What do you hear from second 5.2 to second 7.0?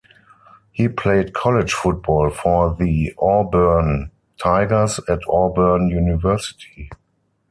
Auburn University.